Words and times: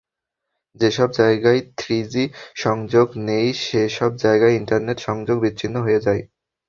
যেসব 0.75 1.09
জায়গায় 1.11 1.61
থ্রিজি 1.77 2.23
সংযোগ 2.55 3.07
নেই, 3.27 3.47
সেসব 3.61 4.11
জায়গায় 4.23 4.57
ইন্টারনেট 4.59 4.97
সংযোগ 4.99 5.37
বিচ্ছিন্ন 5.41 5.75
হয়ে 5.85 6.03
যায়। 6.05 6.21